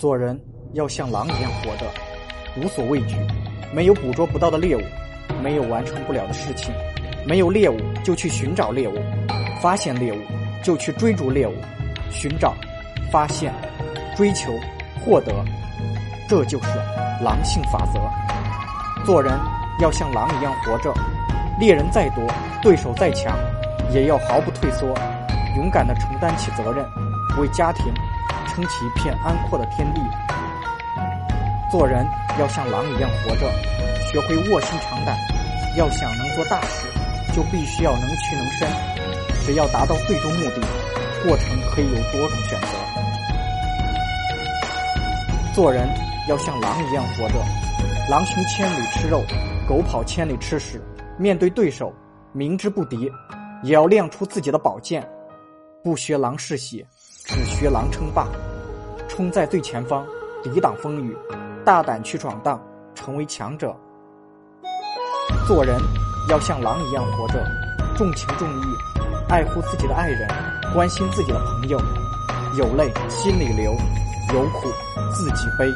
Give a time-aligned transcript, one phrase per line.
[0.00, 0.40] 做人
[0.72, 1.84] 要像狼一样活着，
[2.56, 3.16] 无所畏惧，
[3.70, 4.80] 没有捕捉不到的猎物，
[5.42, 6.72] 没有完成不了的事情，
[7.26, 8.94] 没有猎物就去寻找猎物，
[9.60, 10.16] 发现猎物
[10.64, 11.52] 就去追逐猎物，
[12.10, 12.54] 寻找、
[13.12, 13.52] 发现、
[14.16, 14.50] 追求、
[15.04, 15.34] 获得，
[16.26, 16.68] 这就是
[17.22, 18.00] 狼性法则。
[19.04, 19.38] 做人
[19.80, 20.94] 要像狼一样活着，
[21.58, 22.24] 猎人再多，
[22.62, 23.36] 对手再强，
[23.92, 24.94] 也要毫不退缩，
[25.58, 26.86] 勇敢地承担起责任，
[27.38, 27.84] 为家庭。
[28.48, 30.00] 撑起一片安阔的天地。
[31.70, 32.06] 做人
[32.38, 33.50] 要像狼一样活着，
[34.10, 35.16] 学会卧薪尝胆。
[35.76, 36.88] 要想能做大事，
[37.32, 38.68] 就必须要能屈能伸。
[39.46, 40.60] 只要达到最终目的，
[41.22, 42.66] 过程可以有多种选择。
[45.54, 45.88] 做人
[46.28, 47.34] 要像狼一样活着，
[48.10, 49.22] 狼行千里吃肉，
[49.68, 50.82] 狗跑千里吃屎。
[51.16, 51.94] 面对对手，
[52.32, 53.08] 明知不敌，
[53.62, 55.08] 也要亮出自己的宝剑，
[55.84, 56.84] 不学狼嗜血。
[57.32, 58.26] 只学狼称霸，
[59.08, 60.04] 冲在最前方，
[60.42, 61.16] 抵挡风雨，
[61.64, 62.60] 大胆去闯荡，
[62.92, 63.72] 成为强者。
[65.46, 65.78] 做人
[66.28, 67.40] 要像狼一样活着，
[67.96, 68.64] 重情重义，
[69.28, 70.28] 爱护自己的爱人，
[70.74, 71.80] 关心自己的朋友，
[72.56, 73.76] 有泪心里流，
[74.34, 74.68] 有苦
[75.12, 75.66] 自己背。